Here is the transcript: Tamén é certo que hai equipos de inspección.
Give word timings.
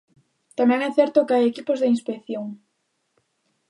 Tamén 0.57 0.79
é 0.89 0.91
certo 0.99 1.25
que 1.25 1.35
hai 1.35 1.43
equipos 1.47 1.77
de 1.79 1.91
inspección. 1.95 2.45